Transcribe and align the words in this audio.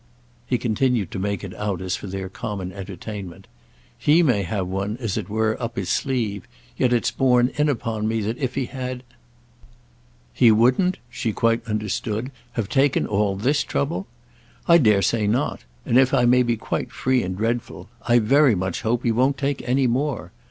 He 0.47 0.57
continued 0.57 1.11
to 1.11 1.19
make 1.19 1.43
it 1.43 1.53
out 1.53 1.79
as 1.79 1.95
for 1.95 2.07
their 2.07 2.27
common 2.27 2.73
entertainment. 2.73 3.45
"He 3.95 4.23
may 4.23 4.41
have 4.41 4.65
one, 4.65 4.97
as 4.99 5.15
it 5.15 5.29
were, 5.29 5.55
up 5.61 5.75
his 5.75 5.89
sleeve; 5.89 6.47
yet 6.75 6.91
it's 6.91 7.11
borne 7.11 7.49
in 7.49 7.69
upon 7.69 8.07
me 8.07 8.19
that 8.21 8.39
if 8.39 8.55
he 8.55 8.65
had—" 8.65 9.03
"He 10.33 10.51
wouldn't"—she 10.51 11.33
quite 11.33 11.63
understood—"have 11.67 12.67
taken 12.67 13.05
all 13.05 13.35
this 13.35 13.63
trouble? 13.63 14.07
I 14.67 14.79
dare 14.79 15.03
say 15.03 15.27
not, 15.27 15.65
and, 15.85 15.99
if 15.99 16.15
I 16.15 16.25
may 16.25 16.41
be 16.41 16.57
quite 16.57 16.91
free 16.91 17.21
and 17.21 17.37
dreadful, 17.37 17.87
I 18.01 18.17
very 18.17 18.55
much 18.55 18.81
hope 18.81 19.03
he 19.03 19.11
won't 19.11 19.37
take 19.37 19.61
any 19.69 19.85
more. 19.85 20.31